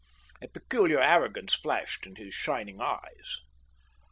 A 0.41 0.47
peculiar 0.47 0.99
arrogance 0.99 1.53
flashed 1.53 2.07
in 2.07 2.15
his 2.15 2.33
shining 2.33 2.81
eyes. 2.81 3.41